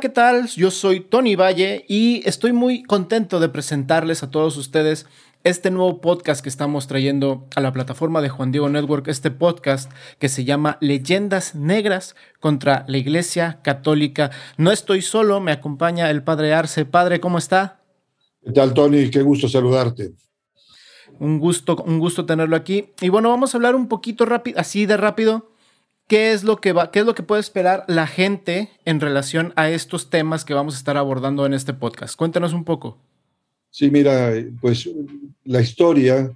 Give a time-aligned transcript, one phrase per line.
[0.00, 0.48] ¿qué tal?
[0.48, 5.06] Yo soy Tony Valle y estoy muy contento de presentarles a todos ustedes
[5.44, 9.92] este nuevo podcast que estamos trayendo a la plataforma de Juan Diego Network, este podcast
[10.18, 14.30] que se llama Leyendas Negras contra la Iglesia Católica.
[14.56, 16.84] No estoy solo, me acompaña el Padre Arce.
[16.84, 17.82] Padre, ¿cómo está?
[18.42, 19.10] ¿Qué tal, Tony?
[19.10, 20.14] Qué gusto saludarte.
[21.18, 22.90] Un gusto, un gusto tenerlo aquí.
[23.00, 25.51] Y bueno, vamos a hablar un poquito rápido, así de rápido,
[26.12, 29.54] ¿Qué es, lo que va, ¿Qué es lo que puede esperar la gente en relación
[29.56, 32.16] a estos temas que vamos a estar abordando en este podcast?
[32.16, 32.98] Cuéntanos un poco.
[33.70, 34.30] Sí, mira,
[34.60, 34.90] pues
[35.44, 36.30] la historia,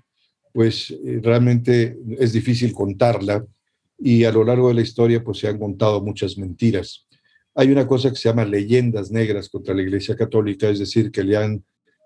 [0.55, 3.45] pues realmente es difícil contarla
[3.99, 7.07] y a lo largo de la historia pues se han contado muchas mentiras.
[7.55, 11.23] Hay una cosa que se llama leyendas negras contra la Iglesia Católica, es decir, que
[11.23, 11.63] le han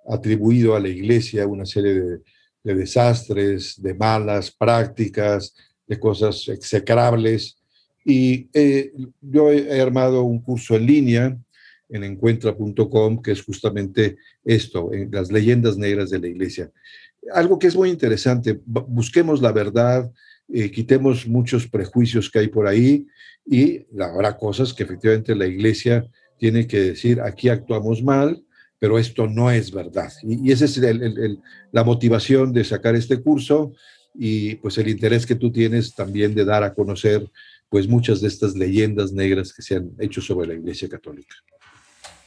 [0.08, 2.18] atribuido a la Iglesia una serie de,
[2.64, 5.54] de desastres, de malas prácticas,
[5.86, 7.58] de cosas execrables
[8.04, 11.38] y eh, yo he armado un curso en línea
[11.90, 16.70] en encuentra.com que es justamente esto, en las leyendas negras de la iglesia.
[17.34, 20.10] Algo que es muy interesante, busquemos la verdad,
[20.48, 23.06] eh, quitemos muchos prejuicios que hay por ahí
[23.44, 28.42] y habrá cosas que efectivamente la iglesia tiene que decir, aquí actuamos mal,
[28.78, 30.10] pero esto no es verdad.
[30.22, 30.80] Y, esa es
[31.70, 33.72] la motivación de sacar este curso
[34.14, 37.28] y pues el interés que tú tienes también de dar a conocer
[37.70, 41.36] pues muchas de estas leyendas negras que se han hecho sobre la Iglesia Católica.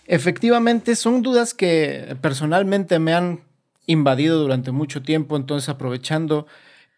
[0.08, 3.42] Efectivamente, son dudas que personalmente me han
[3.86, 6.48] invadido durante mucho tiempo, entonces aprovechando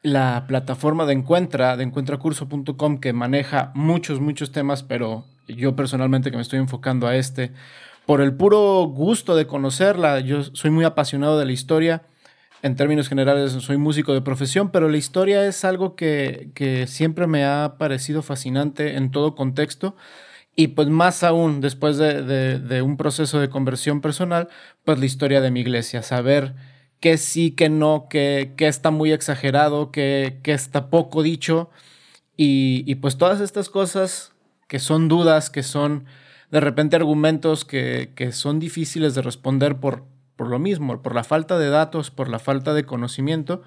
[0.04, 6.38] la plataforma de Encuentra, de encuentracurso.com, que maneja muchos, muchos temas, pero yo personalmente que
[6.38, 7.52] me estoy enfocando a este,
[8.06, 12.04] por el puro gusto de conocerla, yo soy muy apasionado de la historia,
[12.62, 17.46] en términos generales soy músico de profesión, pero la historia es algo que, siempre me
[17.46, 19.96] ha parecido fascinante en todo contexto.
[20.56, 24.48] Y pues más aún, después de, un proceso de conversión personal,
[24.84, 26.56] pues la historia de mi iglesia, saber
[27.00, 31.70] qué sí, qué no, qué, está muy exagerado, qué, está poco dicho.
[32.38, 34.34] Y, y, pues todas estas cosas
[34.68, 36.06] que son dudas, que son
[36.52, 40.04] de repente argumentos que, que son difíciles de responder por,
[40.36, 43.62] por lo mismo, por la falta de datos, por la falta de conocimiento,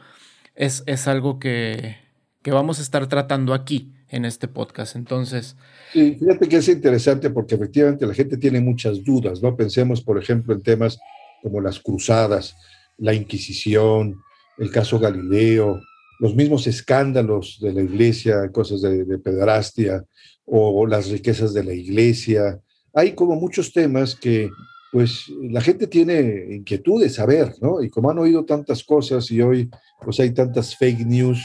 [0.55, 1.97] es, es algo que,
[2.43, 4.97] que, vamos a estar tratando aquí en este podcast.
[4.97, 5.57] Entonces...
[5.93, 9.57] Sí, fíjate que es interesante porque efectivamente la gente tiene muchas dudas, ¿no?
[9.57, 10.99] Pensemos, por ejemplo, en temas
[11.43, 12.55] como las cruzadas,
[12.99, 14.21] la Inquisición,
[14.59, 15.81] el caso Galileo,
[16.19, 20.05] los mismos escándalos de la iglesia, cosas de, de pedrastia
[20.45, 22.61] o las riquezas de la iglesia.
[22.93, 24.51] Hay como muchos temas que
[24.91, 27.83] pues la gente tiene inquietud de saber, ¿no?
[27.83, 29.71] Y como han oído tantas cosas y hoy
[30.03, 31.41] pues hay tantas fake news,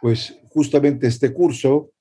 [0.00, 1.92] pues justamente este curso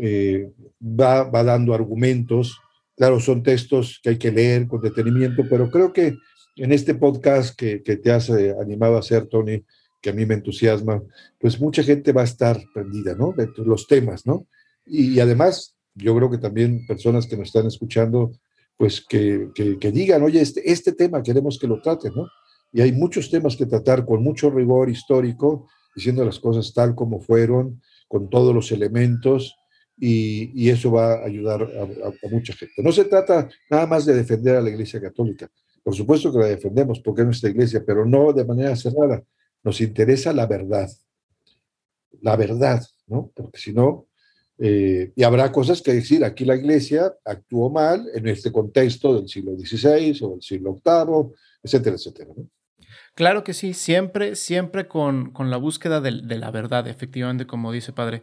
[0.00, 0.50] eh,
[0.82, 2.58] va, va dando argumentos.
[2.96, 6.16] Claro, son textos que hay que leer con detenimiento, pero creo que
[6.56, 9.62] en este podcast que, que te has eh, animado a hacer, Tony,
[10.00, 11.02] que a mí me entusiasma,
[11.38, 13.32] pues mucha gente va a estar prendida, ¿no?
[13.32, 14.46] De los temas, ¿no?
[14.86, 18.32] Y, y además, yo creo que también personas que nos están escuchando
[18.76, 22.26] pues que, que, digan, oye, este, este tema queremos que lo traten, ¿no?
[22.72, 27.20] Y hay muchos temas que tratar con mucho rigor histórico, diciendo las cosas tal como
[27.20, 29.56] fueron, con todos los elementos,
[29.98, 32.82] y, y eso va a ayudar a, mucha gente.
[32.82, 35.50] No se trata nada más de defender a la Iglesia Católica.
[35.82, 39.22] Por supuesto que la defendemos porque es nuestra iglesia, pero no de manera cerrada.
[39.62, 40.90] Nos interesa la verdad.
[42.20, 43.30] La verdad, ¿no?
[43.34, 44.05] Porque si no,
[44.58, 49.28] eh, y habrá cosas que decir, aquí la iglesia actuó mal en este contexto del
[49.28, 52.30] siglo XVI o del siglo VIII, etcétera, etcétera.
[53.14, 57.72] Claro que sí, siempre, siempre con, con la búsqueda de, de, la verdad, efectivamente, como
[57.72, 58.22] dice Padre.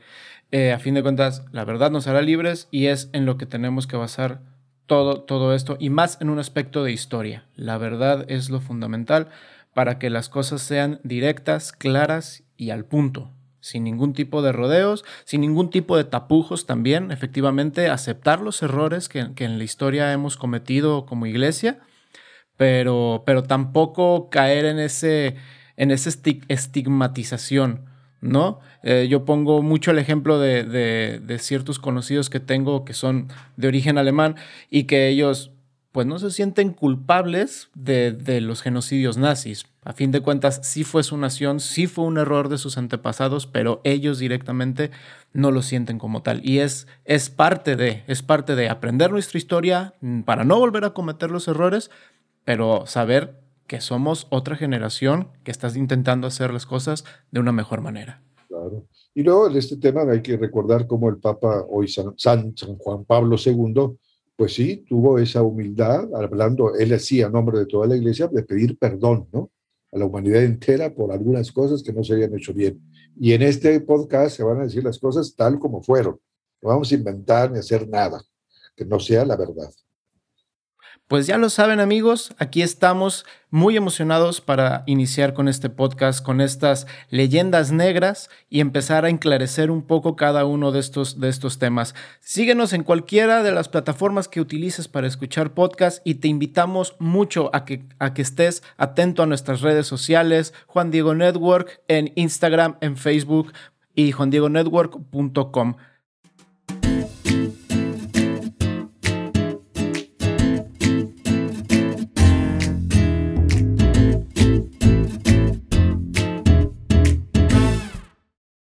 [0.52, 3.46] Eh, a fin de cuentas, la verdad nos hará libres y es en lo que
[3.46, 4.42] tenemos que basar
[4.86, 7.46] todo, todo esto y más en un aspecto de historia.
[7.56, 9.30] La verdad es lo fundamental
[9.74, 13.32] para que las cosas sean directas, claras y al punto
[13.64, 19.08] sin ningún tipo de rodeos, sin ningún tipo de tapujos también, efectivamente, aceptar los errores
[19.08, 21.80] que, en la historia hemos cometido como iglesia,
[22.58, 25.38] pero, pero tampoco caer en ese,
[25.78, 26.10] en esa
[26.50, 27.86] estigmatización,
[28.20, 28.60] ¿no?
[28.84, 33.70] Eh, yo pongo mucho el ejemplo de, de ciertos conocidos que tengo que son de
[33.70, 34.36] origen alemán
[34.70, 35.53] y que ellos
[35.94, 39.68] pues no se sienten culpables de, los genocidios nazis.
[39.84, 43.46] A fin de cuentas, sí fue su nación, sí fue un error de sus antepasados,
[43.46, 44.90] pero ellos directamente
[45.34, 46.42] no lo sienten como tal.
[46.44, 49.94] Y es, es parte de, es parte de aprender nuestra historia
[50.26, 51.92] para no volver a cometer los errores,
[52.44, 57.82] pero saber que somos otra generación que está intentando hacer las cosas de una mejor
[57.82, 58.20] manera.
[58.48, 58.88] Claro.
[59.14, 63.06] Y luego en este tema hay que recordar cómo el Papa, hoy San, San Juan
[63.06, 63.96] Pablo II,
[64.36, 68.44] pues sí, tuvo esa humildad, hablando, él decía a nombre de toda la iglesia, de
[68.44, 69.52] pedir perdón, ¿no?
[69.92, 72.82] A la humanidad entera por algunas cosas que no se habían hecho bien.
[73.20, 76.20] Y en este podcast se van a decir las cosas tal como fueron.
[76.62, 78.24] No vamos a inventar ni hacer nada
[78.76, 79.70] que no sea la verdad.
[81.10, 86.40] Pues ya lo saben amigos, aquí estamos muy emocionados para iniciar con este podcast, con
[86.40, 91.60] estas leyendas negras y empezar a enclarecer un poco cada uno de estos, de estos
[91.60, 91.94] temas.
[92.22, 97.52] Síguenos en cualquiera de las plataformas que utilices para escuchar podcast y te invitamos mucho
[97.54, 102.78] a que, a que estés atento a nuestras redes sociales, Juan Diego Network en Instagram,
[102.80, 103.52] en Facebook
[103.94, 105.76] y juandiegonetwork.com.